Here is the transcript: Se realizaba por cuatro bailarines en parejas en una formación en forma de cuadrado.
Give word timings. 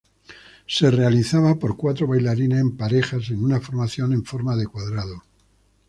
Se 0.65 0.89
realizaba 0.89 1.59
por 1.59 1.77
cuatro 1.77 2.07
bailarines 2.07 2.59
en 2.59 2.75
parejas 2.75 3.29
en 3.29 3.43
una 3.45 3.61
formación 3.61 4.13
en 4.13 4.25
forma 4.25 4.55
de 4.55 4.65
cuadrado. 4.65 5.21